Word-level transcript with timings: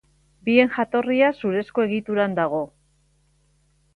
Bien 0.47 0.71
jatorria 0.77 1.27
zurezko 1.41 1.85
egituran 1.85 2.35
dago. 2.41 2.61